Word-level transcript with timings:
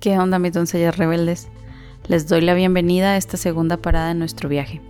¿Qué 0.00 0.18
onda 0.18 0.38
mis 0.38 0.52
doncellas 0.52 0.98
rebeldes? 0.98 1.48
Les 2.06 2.28
doy 2.28 2.42
la 2.42 2.52
bienvenida 2.52 3.12
a 3.12 3.16
esta 3.16 3.38
segunda 3.38 3.78
parada 3.78 4.08
de 4.08 4.14
nuestro 4.14 4.46
viaje. 4.48 4.82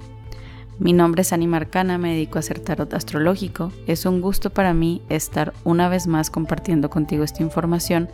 Mi 0.81 0.93
nombre 0.93 1.23
es 1.23 1.33
Ani 1.33 1.47
Marcana, 1.47 1.97
me 1.97 2.11
dedico 2.11 2.39
a 2.39 2.41
hacer 2.41 2.59
tarot 2.59 2.93
astrológico. 2.93 3.73
Es 3.87 4.05
un 4.05 4.21
gusto 4.21 4.51
para 4.51 4.75
mí 4.75 5.03
estar 5.09 5.55
una 5.63 5.89
vez 5.89 6.09
más 6.09 6.29
compartiendo 6.29 6.91
contigo 6.91 7.23
esta 7.23 7.45
información 7.45 8.09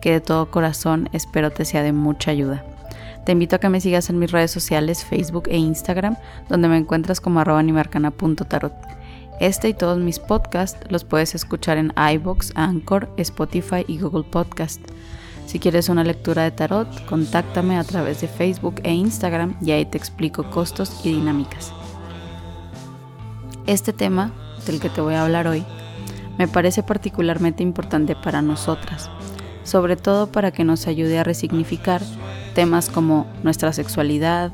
que 0.00 0.12
de 0.12 0.20
todo 0.22 0.50
corazón 0.50 1.10
espero 1.12 1.50
te 1.50 1.66
sea 1.66 1.82
de 1.82 1.92
mucha 1.92 2.30
ayuda. 2.30 2.64
Te 3.26 3.32
invito 3.32 3.56
a 3.56 3.58
que 3.60 3.68
me 3.68 3.82
sigas 3.82 4.08
en 4.08 4.18
mis 4.18 4.32
redes 4.32 4.50
sociales, 4.50 5.04
Facebook 5.04 5.44
e 5.48 5.58
Instagram, 5.58 6.16
donde 6.48 6.68
me 6.68 6.78
encuentras 6.78 7.20
como 7.20 7.40
arroba 7.40 7.60
animarcana.tarot. 7.60 8.72
Este 9.40 9.68
y 9.68 9.74
todos 9.74 9.98
mis 9.98 10.18
podcasts 10.18 10.90
los 10.90 11.04
puedes 11.04 11.34
escuchar 11.34 11.76
en 11.76 11.92
iBox, 12.14 12.52
Anchor, 12.56 13.10
Spotify 13.18 13.84
y 13.86 13.98
Google 13.98 14.24
Podcast. 14.24 14.80
Si 15.50 15.58
quieres 15.58 15.88
una 15.88 16.04
lectura 16.04 16.44
de 16.44 16.52
tarot, 16.52 17.06
contáctame 17.06 17.76
a 17.76 17.82
través 17.82 18.20
de 18.20 18.28
Facebook 18.28 18.76
e 18.84 18.92
Instagram 18.92 19.56
y 19.60 19.72
ahí 19.72 19.84
te 19.84 19.98
explico 19.98 20.48
costos 20.48 21.04
y 21.04 21.12
dinámicas. 21.12 21.72
Este 23.66 23.92
tema 23.92 24.32
del 24.64 24.78
que 24.78 24.90
te 24.90 25.00
voy 25.00 25.14
a 25.14 25.24
hablar 25.24 25.48
hoy 25.48 25.64
me 26.38 26.46
parece 26.46 26.84
particularmente 26.84 27.64
importante 27.64 28.14
para 28.14 28.42
nosotras, 28.42 29.10
sobre 29.64 29.96
todo 29.96 30.30
para 30.30 30.52
que 30.52 30.62
nos 30.62 30.86
ayude 30.86 31.18
a 31.18 31.24
resignificar 31.24 32.00
temas 32.54 32.88
como 32.88 33.26
nuestra 33.42 33.72
sexualidad, 33.72 34.52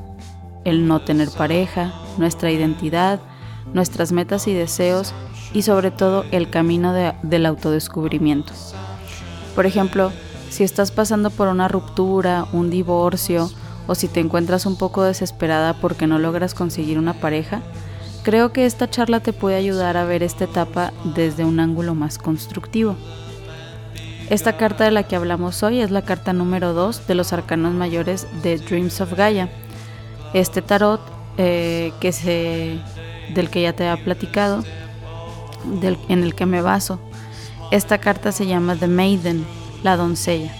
el 0.64 0.88
no 0.88 1.02
tener 1.02 1.28
pareja, 1.28 1.92
nuestra 2.16 2.50
identidad, 2.50 3.20
nuestras 3.74 4.12
metas 4.12 4.48
y 4.48 4.55
deseos 4.55 5.12
y 5.52 5.60
sobre 5.60 5.91
todo 5.91 6.24
el 6.30 6.48
camino 6.48 6.94
del 6.94 7.44
autodescubrimiento. 7.44 8.55
Por 9.55 9.66
ejemplo, 9.66 10.10
si 10.50 10.64
estás 10.64 10.91
pasando 10.91 11.30
por 11.30 11.48
una 11.48 11.68
ruptura, 11.68 12.47
un 12.52 12.70
divorcio 12.70 13.50
o 13.86 13.94
si 13.94 14.08
te 14.08 14.20
encuentras 14.20 14.66
un 14.66 14.77
poco 14.77 15.02
desesperada 15.02 15.75
porque 15.75 16.06
no 16.06 16.19
logras 16.19 16.55
conseguir 16.55 16.98
una 16.98 17.14
pareja, 17.14 17.62
creo 18.22 18.52
que 18.52 18.67
esta 18.67 18.91
charla 18.91 19.20
te 19.20 19.33
puede 19.33 19.56
ayudar 19.56 19.97
a 19.97 20.05
ver 20.05 20.22
esta 20.22 20.44
etapa 20.44 20.92
desde 21.14 21.44
un 21.44 21.61
ángulo 21.61 21.94
más 21.94 22.19
constructivo. 22.19 22.97
Esta 24.30 24.56
carta 24.56 24.84
de 24.84 24.91
la 24.91 25.05
que 25.05 25.14
hablamos 25.14 25.62
hoy 25.62 25.80
es 25.80 25.92
la 25.92 26.02
carta 26.02 26.33
número 26.33 26.72
2 26.72 27.06
de 27.06 27.14
los 27.14 27.33
arcanos 27.33 27.74
mayores 27.74 28.27
de 28.42 28.58
Dreams 28.58 29.00
of 29.00 29.12
Gaia. 29.12 29.48
Este 30.34 30.62
tarot 30.62 31.00
eh, 31.39 31.92
que 32.00 32.11
se, 32.11 32.80
del 33.34 33.50
que 33.50 33.62
ya 33.62 33.72
te 33.72 33.89
he 33.89 33.97
platicado, 33.98 34.64
en 36.08 36.22
el 36.24 36.34
que 36.34 36.47
me 36.47 36.62
baso. 36.62 36.98
Esta 37.70 37.98
carta 37.98 38.33
se 38.33 38.47
llama 38.47 38.74
The 38.74 38.89
Maiden 38.89 39.44
la 39.82 39.96
doncella. 39.96 40.52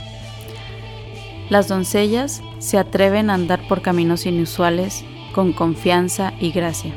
Las 1.49 1.69
doncellas 1.69 2.43
se 2.59 2.79
atreven 2.79 3.31
a 3.31 3.35
andar 3.35 3.67
por 3.69 3.83
caminos 3.83 4.27
inusuales 4.27 5.05
con 5.33 5.53
confianza 5.53 6.33
y 6.41 6.51
gracia. 6.51 6.95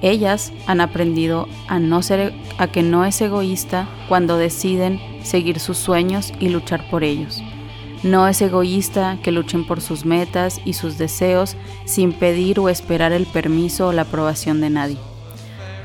Ellas 0.00 0.52
han 0.66 0.80
aprendido 0.80 1.48
a, 1.68 1.78
no 1.78 2.02
ser, 2.02 2.34
a 2.58 2.66
que 2.66 2.82
no 2.82 3.04
es 3.04 3.20
egoísta 3.20 3.88
cuando 4.08 4.36
deciden 4.36 5.00
seguir 5.22 5.60
sus 5.60 5.78
sueños 5.78 6.32
y 6.40 6.48
luchar 6.48 6.88
por 6.90 7.04
ellos. 7.04 7.42
No 8.02 8.26
es 8.26 8.42
egoísta 8.42 9.18
que 9.22 9.30
luchen 9.30 9.64
por 9.64 9.80
sus 9.80 10.04
metas 10.04 10.60
y 10.64 10.72
sus 10.72 10.98
deseos 10.98 11.56
sin 11.84 12.12
pedir 12.12 12.58
o 12.58 12.68
esperar 12.68 13.12
el 13.12 13.26
permiso 13.26 13.88
o 13.88 13.92
la 13.92 14.02
aprobación 14.02 14.60
de 14.60 14.70
nadie. 14.70 14.98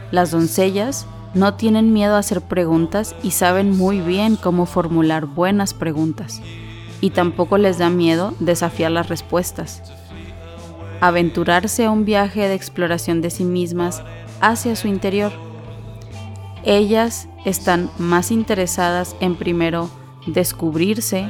Las 0.10 0.32
doncellas 0.32 1.06
no 1.38 1.54
tienen 1.54 1.94
miedo 1.94 2.16
a 2.16 2.20
hacer 2.20 2.42
preguntas 2.42 3.16
y 3.24 3.32
saben 3.32 3.78
muy 3.78 4.02
bien 4.02 4.36
cómo 4.36 4.66
formular 4.66 5.26
buenas 5.26 5.74
preguntas. 5.74 6.42
Y 7.00 7.12
tampoco 7.12 7.58
les 7.58 7.78
da 7.78 7.90
miedo 7.90 8.34
desafiar 8.40 8.92
las 8.92 9.08
respuestas. 9.08 9.84
Aventurarse 11.00 11.86
a 11.86 11.92
un 11.92 12.06
viaje 12.06 12.48
de 12.48 12.56
exploración 12.56 13.22
de 13.22 13.30
sí 13.30 13.44
mismas 13.44 14.02
hacia 14.42 14.76
su 14.76 14.88
interior. 14.88 15.32
Ellas 16.64 17.30
están 17.46 17.92
más 18.00 18.32
interesadas 18.32 19.16
en 19.20 19.36
primero 19.36 19.90
descubrirse 20.26 21.30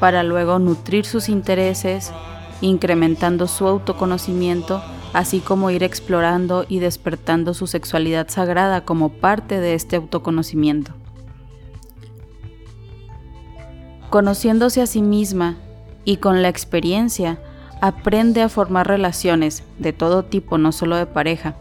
para 0.00 0.22
luego 0.22 0.58
nutrir 0.58 1.06
sus 1.06 1.28
intereses, 1.28 2.12
incrementando 2.60 3.46
su 3.46 3.66
autoconocimiento 3.66 4.82
así 5.16 5.40
como 5.40 5.70
ir 5.70 5.82
explorando 5.82 6.66
y 6.68 6.78
despertando 6.78 7.54
su 7.54 7.66
sexualidad 7.66 8.28
sagrada 8.28 8.84
como 8.84 9.08
parte 9.08 9.60
de 9.60 9.72
este 9.72 9.96
autoconocimiento. 9.96 10.92
Conociéndose 14.10 14.82
a 14.82 14.86
sí 14.86 15.00
misma 15.00 15.56
y 16.04 16.18
con 16.18 16.42
la 16.42 16.50
experiencia, 16.50 17.38
aprende 17.80 18.42
a 18.42 18.50
formar 18.50 18.88
relaciones 18.88 19.64
de 19.78 19.94
todo 19.94 20.22
tipo, 20.22 20.58
no 20.58 20.70
solo 20.70 20.96
de 20.96 21.06
pareja, 21.06 21.56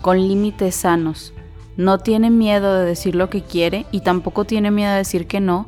con 0.00 0.18
límites 0.18 0.76
sanos. 0.76 1.34
No 1.76 1.98
tiene 1.98 2.30
miedo 2.30 2.72
de 2.72 2.84
decir 2.84 3.16
lo 3.16 3.28
que 3.30 3.42
quiere 3.42 3.84
y 3.90 4.02
tampoco 4.02 4.44
tiene 4.44 4.70
miedo 4.70 4.92
de 4.92 4.98
decir 4.98 5.26
que 5.26 5.40
no, 5.40 5.66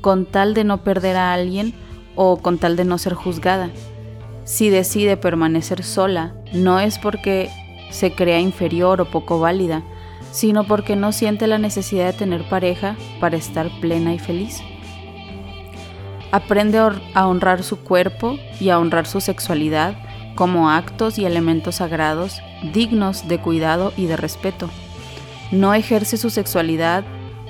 con 0.00 0.24
tal 0.24 0.54
de 0.54 0.62
no 0.62 0.84
perder 0.84 1.16
a 1.16 1.32
alguien 1.32 1.74
o 2.14 2.36
con 2.36 2.58
tal 2.58 2.76
de 2.76 2.84
no 2.84 2.96
ser 2.96 3.14
juzgada. 3.14 3.70
Si 4.46 4.70
decide 4.70 5.16
permanecer 5.16 5.82
sola, 5.82 6.32
no 6.56 6.80
es 6.80 6.98
porque 6.98 7.50
se 7.90 8.12
crea 8.12 8.40
inferior 8.40 9.00
o 9.00 9.04
poco 9.06 9.38
válida, 9.38 9.82
sino 10.32 10.64
porque 10.64 10.96
no 10.96 11.12
siente 11.12 11.46
la 11.46 11.58
necesidad 11.58 12.06
de 12.06 12.18
tener 12.18 12.48
pareja 12.48 12.96
para 13.20 13.36
estar 13.36 13.68
plena 13.80 14.14
y 14.14 14.18
feliz. 14.18 14.60
Aprende 16.32 16.78
a 17.14 17.26
honrar 17.26 17.62
su 17.62 17.78
cuerpo 17.78 18.38
y 18.60 18.70
a 18.70 18.78
honrar 18.78 19.06
su 19.06 19.20
sexualidad 19.20 19.96
como 20.34 20.70
actos 20.70 21.18
y 21.18 21.24
elementos 21.24 21.76
sagrados 21.76 22.42
dignos 22.72 23.28
de 23.28 23.38
cuidado 23.38 23.92
y 23.96 24.06
de 24.06 24.16
respeto. 24.16 24.68
No 25.50 25.72
ejerce 25.72 26.16
su 26.16 26.30
sexualidad 26.30 27.04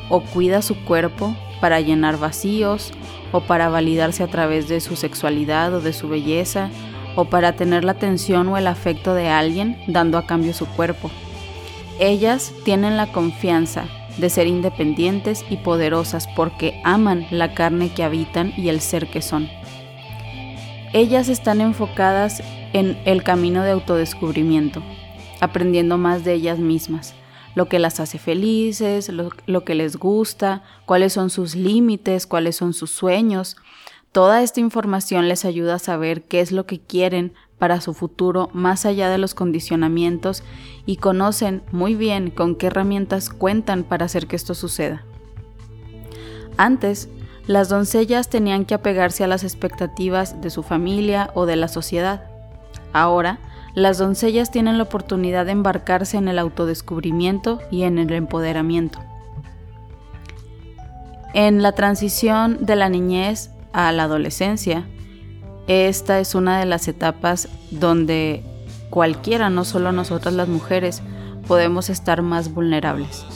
o 0.09 0.21
cuida 0.21 0.63
su 0.63 0.77
cuerpo 0.85 1.35
para 1.61 1.81
llenar 1.81 2.19
vacíos 2.19 2.93
o 3.33 3.41
para 3.41 3.69
validarse 3.71 4.23
a 4.23 4.29
través 4.29 4.69
de 4.69 4.81
su 4.81 4.95
sexualidad 4.95 5.75
o 5.75 5.81
de 5.81 5.93
su 5.93 6.09
belleza 6.09 6.71
o 7.17 7.25
para 7.25 7.55
tener 7.55 7.83
la 7.83 7.93
atención 7.93 8.49
o 8.49 8.57
el 8.57 8.67
afecto 8.67 9.15
de 9.15 9.29
alguien 9.29 9.77
dando 9.89 10.19
a 10.19 10.27
cambio 10.27 10.55
su 10.55 10.67
cuerpo. 10.67 11.11
Ellas 11.99 12.53
tienen 12.65 12.97
la 12.97 13.11
confianza 13.11 13.85
de 14.19 14.31
ser 14.31 14.47
independientes 14.47 15.45
y 15.51 15.57
poderosas 15.57 16.29
porque 16.37 16.81
aman 16.85 17.27
la 17.31 17.55
carne 17.55 17.93
que 17.93 18.05
habitan 18.05 18.53
y 18.57 18.69
el 18.69 18.81
ser 18.81 19.09
que 19.09 19.23
son. 19.23 19.49
Ellas 20.93 21.29
están 21.29 21.61
enfocadas 21.61 22.43
en 22.73 22.99
el 23.05 23.23
camino 23.23 23.63
de 23.63 23.73
autodescubrimiento, 23.73 24.83
aprendiendo 25.41 25.99
más 25.99 26.25
de 26.25 26.35
ellas 26.35 26.59
mismas, 26.59 27.15
lo 27.55 27.69
que 27.69 27.79
las 27.79 28.01
hace 28.01 28.19
felices, 28.19 29.09
lo, 29.09 29.65
que 29.65 29.75
les 29.75 29.97
gusta, 29.97 30.63
cuáles 30.85 31.15
son 31.15 31.31
sus 31.31 31.55
límites, 31.55 32.27
cuáles 32.27 32.57
son 32.57 32.75
sus 32.75 32.91
sueños, 32.91 33.57
Toda 34.17 34.41
esta 34.41 34.61
información 34.61 35.29
les 35.29 35.45
ayuda 35.45 35.75
a 35.75 35.79
saber 35.79 36.23
qué 36.23 36.41
es 36.41 36.51
lo 36.51 36.65
que 36.65 36.81
quieren 36.81 37.35
para 37.59 37.83
su 37.83 37.93
futuro 37.93 38.49
más 38.55 38.87
allá 38.87 39.11
de 39.11 39.19
los 39.19 39.35
condicionamientos 39.35 40.43
y 40.87 40.97
conocen 40.97 41.63
muy 41.71 41.95
bien 41.97 42.31
con 42.31 42.57
qué 42.57 42.69
herramientas 42.69 43.29
cuentan 43.29 43.85
para 43.85 44.07
hacer 44.07 44.27
que 44.27 44.37
esto 44.37 44.55
suceda. 44.55 45.05
Antes, 46.57 47.11
las 47.47 47.69
doncellas 47.69 48.31
tenían 48.31 48.65
que 48.65 48.73
apegarse 48.73 49.23
a 49.23 49.27
las 49.27 49.45
expectativas 49.45 50.41
de 50.41 50.49
su 50.49 50.63
familia 50.63 51.31
o 51.35 51.45
de 51.45 51.57
la 51.57 51.69
sociedad. 51.69 52.25
Ahora, 52.95 53.39
las 53.75 53.99
doncellas 53.99 54.51
tienen 54.51 54.79
la 54.79 54.85
oportunidad 54.85 55.45
de 55.45 55.53
embarcarse 55.53 56.17
en 56.17 56.29
el 56.29 56.39
autodescubrimiento 56.39 57.61
y 57.71 57.83
en 57.83 57.99
el 57.99 58.11
empoderamiento. 58.15 58.99
En 61.35 61.61
la 61.61 61.73
transición 61.73 62.65
de 62.65 62.77
la 62.77 62.89
niñez 62.89 63.51
a 63.77 63.93
la 63.93 64.05
adolescencia, 64.05 64.87
esta 65.67 66.19
es 66.19 66.35
una 66.35 66.59
de 66.59 66.65
las 66.65 66.89
etapas 66.89 67.49
donde 67.71 68.43
cualquiera, 68.89 69.51
no 69.51 69.67
solo 69.67 69.93
nosotras 69.93 70.33
las 70.33 70.49
mujeres, 70.49 71.03
podemos 71.47 71.91
estar 71.91 72.23
más 72.23 72.55
vulnerables. 72.55 73.27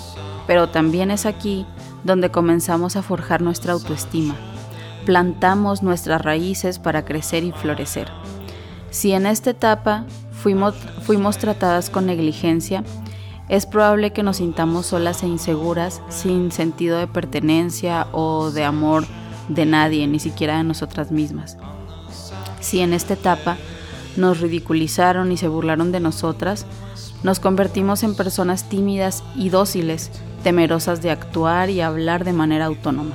Pero 0.46 0.70
también 0.70 1.10
es 1.10 1.26
aquí 1.26 1.66
donde 2.04 2.30
comenzamos 2.30 2.96
a 2.96 3.02
forjar 3.02 3.42
nuestra 3.42 3.74
autoestima. 3.74 4.34
Plantamos 5.04 5.82
nuestras 5.82 6.22
raíces 6.22 6.78
para 6.78 7.04
crecer 7.04 7.44
y 7.44 7.52
florecer. 7.52 8.08
Si 8.90 9.12
en 9.12 9.26
esta 9.26 9.50
etapa 9.50 10.06
fuimos, 10.30 10.74
fuimos 11.02 11.36
tratadas 11.36 11.90
con 11.90 12.06
negligencia, 12.06 12.82
es 13.50 13.66
probable 13.66 14.12
que 14.12 14.22
nos 14.22 14.38
sintamos 14.38 14.86
solas 14.86 15.22
e 15.22 15.26
inseguras, 15.26 16.00
sin 16.08 16.50
sentido 16.50 16.96
de 16.96 17.08
pertenencia 17.08 18.06
o 18.12 18.50
de 18.52 18.64
amor 18.64 19.04
de 19.50 19.66
nadie, 19.66 20.06
ni 20.06 20.18
siquiera 20.18 20.56
de 20.56 20.64
nosotras 20.64 21.10
mismas. 21.10 21.58
Si 22.60 22.80
en 22.80 22.92
esta 22.92 23.14
etapa 23.14 23.56
nos 24.16 24.40
ridiculizaron 24.40 25.32
y 25.32 25.36
se 25.36 25.48
burlaron 25.48 25.92
de 25.92 26.00
nosotras, 26.00 26.66
nos 27.22 27.40
convertimos 27.40 28.02
en 28.02 28.14
personas 28.14 28.68
tímidas 28.68 29.22
y 29.36 29.50
dóciles, 29.50 30.10
temerosas 30.42 31.02
de 31.02 31.10
actuar 31.10 31.68
y 31.68 31.80
hablar 31.80 32.24
de 32.24 32.32
manera 32.32 32.66
autónoma. 32.66 33.14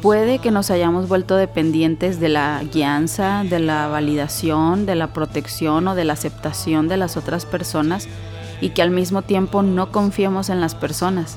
Puede 0.00 0.38
que 0.38 0.52
nos 0.52 0.70
hayamos 0.70 1.08
vuelto 1.08 1.36
dependientes 1.36 2.20
de 2.20 2.28
la 2.28 2.62
guianza, 2.72 3.42
de 3.44 3.58
la 3.58 3.88
validación, 3.88 4.86
de 4.86 4.94
la 4.94 5.12
protección 5.12 5.88
o 5.88 5.94
de 5.96 6.04
la 6.04 6.12
aceptación 6.12 6.86
de 6.86 6.96
las 6.96 7.16
otras 7.16 7.44
personas 7.44 8.08
y 8.60 8.70
que 8.70 8.82
al 8.82 8.90
mismo 8.90 9.22
tiempo 9.22 9.62
no 9.62 9.90
confiemos 9.90 10.50
en 10.50 10.60
las 10.60 10.76
personas. 10.76 11.36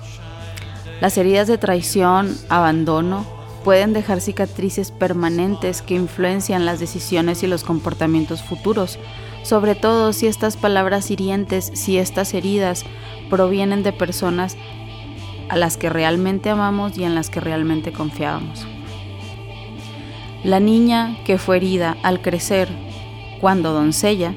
Las 1.02 1.18
heridas 1.18 1.48
de 1.48 1.58
traición, 1.58 2.38
abandono, 2.50 3.26
pueden 3.64 3.94
dejar 3.94 4.22
cicatrices 4.22 4.92
permanentes 4.92 5.82
que 5.82 5.96
influencian 5.96 6.66
las 6.66 6.80
decisiones 6.80 7.44
y 7.44 7.48
los 7.48 7.64
comportamientos 7.64 8.42
futuros, 8.42 9.00
sobre 9.44 9.76
todo 9.76 10.14
si 10.14 10.28
estas 10.28 10.58
palabras 10.58 11.12
hirientes, 11.12 11.72
si 11.74 11.98
estas 11.98 12.34
heridas 12.34 12.84
provienen 13.30 13.84
de 13.84 13.94
personas 13.94 14.58
a 15.50 15.58
las 15.58 15.78
que 15.78 15.90
realmente 15.90 16.50
amamos 16.50 16.98
y 16.98 17.04
en 17.04 17.16
las 17.16 17.30
que 17.30 17.40
realmente 17.40 17.92
confiábamos. 17.92 18.66
La 20.44 20.60
niña 20.60 21.18
que 21.26 21.38
fue 21.38 21.58
herida 21.58 21.98
al 22.04 22.22
crecer, 22.22 22.70
cuando 23.40 23.74
doncella, 23.74 24.34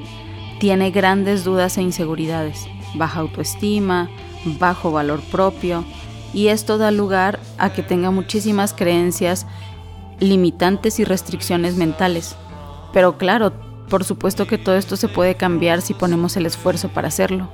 tiene 0.59 0.91
grandes 0.91 1.43
dudas 1.43 1.77
e 1.77 1.81
inseguridades, 1.81 2.67
baja 2.95 3.21
autoestima, 3.21 4.09
bajo 4.59 4.91
valor 4.91 5.21
propio, 5.21 5.83
y 6.35 6.49
esto 6.49 6.77
da 6.77 6.91
lugar 6.91 7.39
a 7.57 7.71
que 7.71 7.81
tenga 7.81 8.11
muchísimas 8.11 8.73
creencias 8.73 9.47
limitantes 10.19 10.99
y 10.99 11.05
restricciones 11.05 11.77
mentales. 11.77 12.35
Pero 12.91 13.17
claro, 13.17 13.53
por 13.89 14.03
supuesto 14.03 14.45
que 14.45 14.57
todo 14.57 14.75
esto 14.75 14.97
se 14.97 15.07
puede 15.07 15.35
cambiar 15.35 15.81
si 15.81 15.93
ponemos 15.93 16.35
el 16.35 16.45
esfuerzo 16.45 16.89
para 16.89 17.07
hacerlo. 17.07 17.47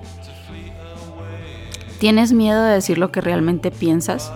¿Tienes 2.00 2.34
miedo 2.34 2.64
de 2.64 2.74
decir 2.74 2.98
lo 2.98 3.12
que 3.12 3.22
realmente 3.22 3.70
piensas? 3.70 4.34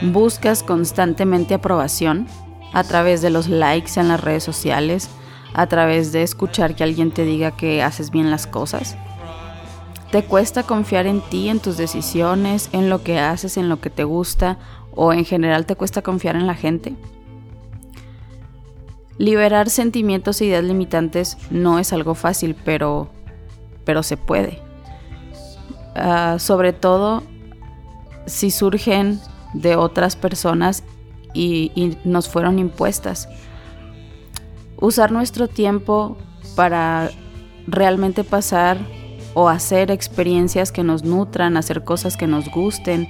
¿Buscas 0.00 0.62
constantemente 0.62 1.54
aprobación 1.54 2.28
a 2.72 2.84
través 2.84 3.20
de 3.20 3.30
los 3.30 3.48
likes 3.48 3.98
en 3.98 4.06
las 4.06 4.20
redes 4.20 4.44
sociales? 4.44 5.08
¿A 5.54 5.66
través 5.66 6.12
de 6.12 6.22
escuchar 6.22 6.76
que 6.76 6.84
alguien 6.84 7.10
te 7.10 7.24
diga 7.24 7.56
que 7.56 7.82
haces 7.82 8.12
bien 8.12 8.30
las 8.30 8.46
cosas? 8.46 8.96
¿Te 10.10 10.24
cuesta 10.24 10.62
confiar 10.62 11.06
en 11.06 11.20
ti, 11.20 11.48
en 11.48 11.60
tus 11.60 11.76
decisiones, 11.76 12.68
en 12.72 12.88
lo 12.88 13.02
que 13.02 13.18
haces, 13.18 13.56
en 13.56 13.68
lo 13.68 13.80
que 13.80 13.90
te 13.90 14.04
gusta 14.04 14.58
o 14.94 15.12
en 15.12 15.24
general 15.24 15.66
te 15.66 15.76
cuesta 15.76 16.02
confiar 16.02 16.36
en 16.36 16.46
la 16.46 16.54
gente? 16.54 16.94
Liberar 19.18 19.70
sentimientos 19.70 20.40
e 20.40 20.46
ideas 20.46 20.64
limitantes 20.64 21.38
no 21.50 21.78
es 21.78 21.92
algo 21.92 22.14
fácil, 22.14 22.54
pero, 22.64 23.08
pero 23.84 24.02
se 24.02 24.16
puede. 24.16 24.60
Ah, 25.94 26.36
sobre 26.38 26.72
todo 26.72 27.22
si 28.26 28.50
surgen 28.50 29.20
de 29.54 29.76
otras 29.76 30.16
personas 30.16 30.84
y, 31.32 31.96
nos 32.04 32.28
fueron 32.28 32.58
impuestas. 32.58 33.28
Usar 34.78 35.12
nuestro 35.12 35.48
tiempo 35.48 36.16
para 36.54 37.10
realmente 37.66 38.24
pasar 38.24 38.78
o 39.38 39.50
hacer 39.50 39.90
experiencias 39.90 40.72
que 40.72 40.82
nos 40.82 41.04
nutran, 41.04 41.58
hacer 41.58 41.84
cosas 41.84 42.16
que 42.16 42.26
nos 42.26 42.50
gusten, 42.50 43.06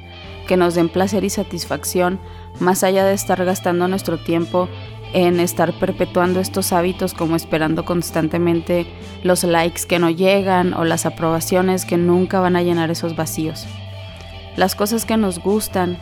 que 0.48 0.56
nos 0.56 0.74
den 0.74 0.88
placer 0.88 1.22
y 1.22 1.30
satisfacción, 1.30 2.18
más 2.58 2.82
allá 2.82 3.04
de 3.04 3.14
estar 3.14 3.44
gastando 3.44 3.86
nuestro 3.86 4.18
tiempo 4.18 4.68
en 5.12 5.38
estar 5.38 5.72
perpetuando 5.78 6.40
estos 6.40 6.72
hábitos 6.72 7.14
como 7.14 7.36
esperando 7.36 7.84
constantemente 7.84 8.88
los 9.22 9.44
likes 9.44 9.82
que 9.86 10.00
no 10.00 10.10
llegan 10.10 10.74
o 10.74 10.82
las 10.84 11.06
aprobaciones 11.06 11.84
que 11.84 11.96
nunca 11.96 12.40
van 12.40 12.56
a 12.56 12.62
llenar 12.64 12.90
esos 12.90 13.14
vacíos. 13.14 13.64
Las 14.56 14.74
cosas 14.74 15.04
que 15.04 15.16
nos 15.16 15.38
gustan, 15.38 15.96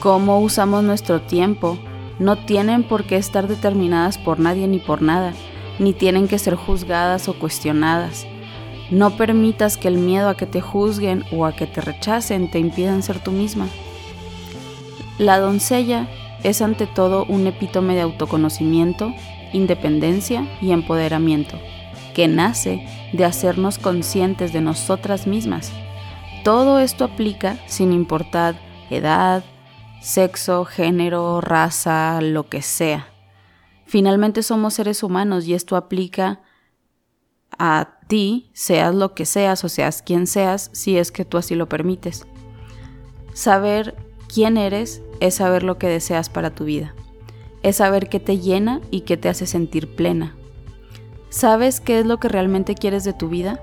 cómo 0.00 0.40
usamos 0.40 0.82
nuestro 0.82 1.20
tiempo, 1.20 1.76
no 2.18 2.38
tienen 2.38 2.84
por 2.84 3.04
qué 3.04 3.16
estar 3.16 3.48
determinadas 3.48 4.16
por 4.16 4.40
nadie 4.40 4.66
ni 4.66 4.78
por 4.78 5.02
nada, 5.02 5.34
ni 5.78 5.92
tienen 5.92 6.26
que 6.26 6.38
ser 6.38 6.54
juzgadas 6.54 7.28
o 7.28 7.38
cuestionadas. 7.38 8.26
No 8.92 9.16
permitas 9.16 9.78
que 9.78 9.88
el 9.88 9.96
miedo 9.96 10.28
a 10.28 10.36
que 10.36 10.44
te 10.44 10.60
juzguen 10.60 11.24
o 11.32 11.46
a 11.46 11.56
que 11.56 11.66
te 11.66 11.80
rechacen 11.80 12.50
te 12.50 12.58
impidan 12.58 13.02
ser 13.02 13.20
tú 13.20 13.32
misma. 13.32 13.66
La 15.16 15.40
doncella 15.40 16.08
es 16.42 16.60
ante 16.60 16.86
todo 16.86 17.24
un 17.24 17.46
epítome 17.46 17.94
de 17.94 18.02
autoconocimiento, 18.02 19.14
independencia 19.54 20.46
y 20.60 20.72
empoderamiento, 20.72 21.58
que 22.14 22.28
nace 22.28 22.86
de 23.14 23.24
hacernos 23.24 23.78
conscientes 23.78 24.52
de 24.52 24.60
nosotras 24.60 25.26
mismas. 25.26 25.72
Todo 26.44 26.78
esto 26.78 27.04
aplica 27.04 27.56
sin 27.66 27.94
importar 27.94 28.56
edad, 28.90 29.42
sexo, 30.02 30.66
género, 30.66 31.40
raza, 31.40 32.20
lo 32.20 32.50
que 32.50 32.60
sea. 32.60 33.06
Finalmente 33.86 34.42
somos 34.42 34.74
seres 34.74 35.02
humanos 35.02 35.46
y 35.46 35.54
esto 35.54 35.76
aplica 35.76 36.40
a 37.58 37.98
ti, 38.06 38.50
seas 38.52 38.94
lo 38.94 39.14
que 39.14 39.26
seas 39.26 39.64
o 39.64 39.68
seas 39.68 40.02
quien 40.02 40.26
seas, 40.26 40.70
si 40.72 40.98
es 40.98 41.12
que 41.12 41.24
tú 41.24 41.38
así 41.38 41.54
lo 41.54 41.68
permites. 41.68 42.26
Saber 43.34 43.96
quién 44.32 44.56
eres 44.56 45.02
es 45.20 45.34
saber 45.36 45.62
lo 45.62 45.78
que 45.78 45.88
deseas 45.88 46.28
para 46.28 46.50
tu 46.50 46.64
vida. 46.64 46.94
Es 47.62 47.76
saber 47.76 48.08
qué 48.08 48.20
te 48.20 48.38
llena 48.38 48.80
y 48.90 49.02
qué 49.02 49.16
te 49.16 49.28
hace 49.28 49.46
sentir 49.46 49.94
plena. 49.94 50.34
¿Sabes 51.30 51.80
qué 51.80 52.00
es 52.00 52.06
lo 52.06 52.18
que 52.18 52.28
realmente 52.28 52.74
quieres 52.74 53.04
de 53.04 53.12
tu 53.12 53.28
vida? 53.28 53.60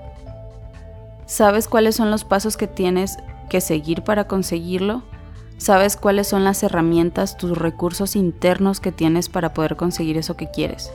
¿Sabes 1.26 1.68
cuáles 1.68 1.94
son 1.94 2.10
los 2.10 2.24
pasos 2.24 2.56
que 2.56 2.66
tienes 2.66 3.18
que 3.48 3.60
seguir 3.60 4.02
para 4.02 4.26
conseguirlo? 4.26 5.02
¿Sabes 5.58 5.96
cuáles 5.96 6.26
son 6.26 6.42
las 6.42 6.62
herramientas, 6.62 7.36
tus 7.36 7.56
recursos 7.56 8.16
internos 8.16 8.80
que 8.80 8.90
tienes 8.90 9.28
para 9.28 9.54
poder 9.54 9.76
conseguir 9.76 10.16
eso 10.16 10.36
que 10.36 10.50
quieres? 10.50 10.90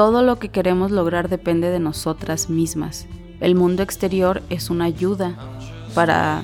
Todo 0.00 0.22
lo 0.22 0.38
que 0.38 0.48
queremos 0.48 0.90
lograr 0.90 1.28
depende 1.28 1.68
de 1.68 1.78
nosotras 1.78 2.48
mismas. 2.48 3.06
El 3.38 3.54
mundo 3.54 3.82
exterior 3.82 4.42
es 4.48 4.70
una 4.70 4.86
ayuda 4.86 5.34
para 5.94 6.42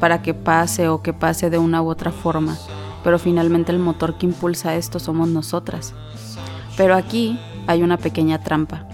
para 0.00 0.22
que 0.22 0.32
pase 0.32 0.88
o 0.88 1.02
que 1.02 1.12
pase 1.12 1.50
de 1.50 1.58
una 1.58 1.82
u 1.82 1.90
otra 1.90 2.12
forma, 2.12 2.56
pero 3.04 3.18
finalmente 3.18 3.72
el 3.72 3.78
motor 3.78 4.16
que 4.16 4.24
impulsa 4.24 4.74
esto 4.74 5.00
somos 5.00 5.28
nosotras. 5.28 5.92
Pero 6.78 6.94
aquí 6.94 7.38
hay 7.66 7.82
una 7.82 7.98
pequeña 7.98 8.42
trampa. 8.42 8.88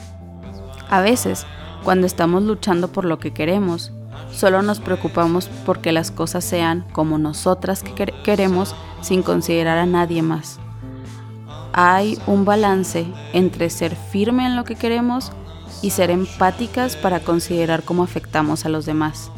A 0.91 1.00
veces, 1.00 1.46
cuando 1.85 2.08
estamos 2.08 2.43
luchando 2.43 2.88
por 2.88 3.05
lo 3.05 3.20
que 3.20 3.32
queremos, 3.32 3.93
solo 4.32 4.61
nos 4.62 4.81
preocupamos 4.81 5.49
porque 5.64 5.93
las 5.93 6.11
cosas 6.11 6.43
sean 6.43 6.85
como 6.91 7.17
nosotras 7.17 7.85
que 7.85 8.12
queremos 8.25 8.75
sin 9.02 9.22
considerar 9.22 9.79
a 9.79 9.86
nadie 9.86 10.20
más. 10.20 10.58
Hay 11.77 12.19
un 12.27 12.45
balance 12.45 13.07
entre 13.33 13.69
ser 13.69 13.97
firme 13.97 14.47
en 14.47 14.57
lo 14.57 14.65
que 14.65 14.77
queremos 14.77 15.33
y 15.83 15.91
ser 15.91 16.11
empáticas 16.11 16.97
para 16.97 17.21
considerar 17.21 17.83
cómo 17.83 18.03
afectamos 18.03 18.65
a 18.65 18.69
los 18.69 18.87
demás 18.87 19.31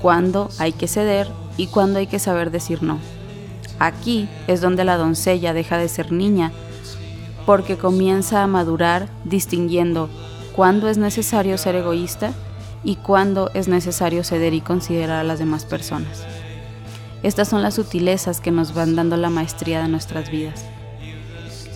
cuándo 0.00 0.48
hay 0.58 0.72
que 0.72 0.88
ceder 0.88 1.28
y 1.56 1.66
cuándo 1.66 1.98
hay 1.98 2.06
que 2.06 2.18
saber 2.18 2.50
decir 2.50 2.82
no. 2.82 2.98
Aquí 3.78 4.28
es 4.46 4.60
donde 4.60 4.84
la 4.84 4.96
doncella 4.96 5.52
deja 5.52 5.78
de 5.78 5.88
ser 5.88 6.12
niña, 6.12 6.52
porque 7.46 7.76
comienza 7.76 8.42
a 8.42 8.46
madurar 8.46 9.08
distinguiendo 9.24 10.08
cuándo 10.54 10.88
es 10.88 10.98
necesario 10.98 11.56
ser 11.58 11.76
egoísta 11.76 12.32
y 12.84 12.96
cuándo 12.96 13.50
es 13.54 13.68
necesario 13.68 14.24
ceder 14.24 14.54
y 14.54 14.60
considerar 14.60 15.20
a 15.20 15.24
las 15.24 15.38
demás 15.38 15.64
personas. 15.64 16.24
Estas 17.22 17.48
son 17.48 17.62
las 17.62 17.74
sutilezas 17.74 18.40
que 18.40 18.50
nos 18.50 18.74
van 18.74 18.96
dando 18.96 19.16
la 19.16 19.30
maestría 19.30 19.82
de 19.82 19.88
nuestras 19.88 20.30
vidas. 20.30 20.64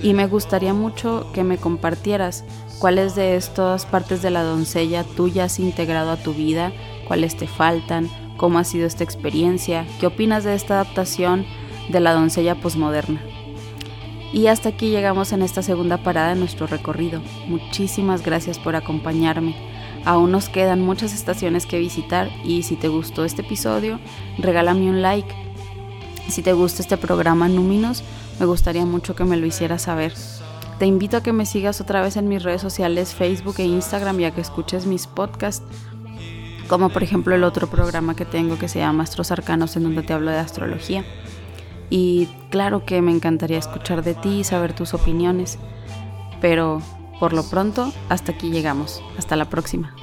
Y 0.04 0.12
me 0.12 0.26
gustaría 0.26 0.74
mucho 0.74 1.26
que 1.32 1.44
me 1.44 1.56
compartieras 1.56 2.44
cuáles 2.78 3.14
de 3.14 3.36
estas 3.36 3.86
partes 3.86 4.20
de 4.20 4.30
la 4.30 4.42
doncella 4.42 5.02
tú 5.02 5.28
ya 5.28 5.44
has 5.44 5.58
integrado 5.58 6.10
a 6.10 6.18
tu 6.18 6.34
vida 6.34 6.72
cuáles 7.08 7.38
te 7.38 7.46
faltan, 7.46 8.10
cómo 8.36 8.58
ha 8.58 8.64
sido 8.64 8.86
esta 8.86 9.02
experiencia, 9.02 9.86
qué 9.98 10.06
opinas 10.06 10.44
de 10.44 10.54
esta 10.54 10.74
adaptación 10.74 11.46
de 11.88 12.00
la 12.00 12.12
doncella 12.12 12.54
posmoderna. 12.54 13.22
Y 14.30 14.48
hasta 14.48 14.68
aquí 14.68 14.90
llegamos 14.90 15.32
en 15.32 15.40
esta 15.40 15.62
segunda 15.62 15.96
parada 15.96 16.34
de 16.34 16.40
nuestro 16.40 16.66
recorrido. 16.66 17.22
Muchísimas 17.46 18.22
gracias 18.22 18.58
por 18.58 18.76
acompañarme. 18.76 19.54
Aún 20.04 20.32
nos 20.32 20.50
quedan 20.50 20.82
muchas 20.82 21.14
estaciones 21.14 21.64
que 21.64 21.78
visitar 21.78 22.28
y 22.44 22.64
si 22.64 22.76
te 22.76 22.88
gustó 22.88 23.24
este 23.24 23.40
episodio, 23.40 23.98
regálame 24.36 24.90
un 24.90 25.00
like. 25.00 25.43
Si 26.28 26.42
te 26.42 26.52
gusta 26.52 26.82
este 26.82 26.96
programa 26.96 27.48
Núminos, 27.48 28.02
me 28.40 28.46
gustaría 28.46 28.84
mucho 28.84 29.14
que 29.14 29.24
me 29.24 29.36
lo 29.36 29.46
hicieras 29.46 29.82
saber. 29.82 30.14
Te 30.78 30.86
invito 30.86 31.16
a 31.16 31.22
que 31.22 31.32
me 31.32 31.46
sigas 31.46 31.80
otra 31.80 32.02
vez 32.02 32.16
en 32.16 32.28
mis 32.28 32.42
redes 32.42 32.62
sociales, 32.62 33.14
Facebook 33.14 33.56
e 33.58 33.64
Instagram 33.64 34.18
y 34.20 34.24
a 34.24 34.30
que 34.32 34.40
escuches 34.40 34.86
mis 34.86 35.06
podcasts 35.06 35.62
como 36.68 36.88
por 36.88 37.02
ejemplo 37.02 37.34
el 37.34 37.44
otro 37.44 37.66
programa 37.68 38.16
que 38.16 38.24
tengo 38.24 38.58
que 38.58 38.68
se 38.68 38.78
llama 38.78 39.02
Astros 39.02 39.30
Arcanos 39.30 39.76
en 39.76 39.84
donde 39.84 40.02
te 40.02 40.12
hablo 40.12 40.30
de 40.30 40.38
astrología. 40.38 41.04
Y 41.90 42.28
claro 42.50 42.84
que 42.84 43.02
me 43.02 43.12
encantaría 43.12 43.58
escuchar 43.58 44.02
de 44.02 44.14
ti 44.14 44.40
y 44.40 44.44
saber 44.44 44.74
tus 44.74 44.94
opiniones, 44.94 45.58
pero 46.40 46.80
por 47.20 47.32
lo 47.32 47.44
pronto 47.44 47.92
hasta 48.08 48.32
aquí 48.32 48.50
llegamos. 48.50 49.02
Hasta 49.18 49.36
la 49.36 49.50
próxima. 49.50 49.94